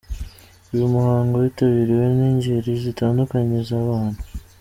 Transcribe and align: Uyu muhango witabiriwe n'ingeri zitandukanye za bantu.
Uyu 0.73 0.85
muhango 0.93 1.33
witabiriwe 1.37 2.05
n'ingeri 2.17 2.71
zitandukanye 2.83 3.57
za 3.67 3.79
bantu. 3.87 4.21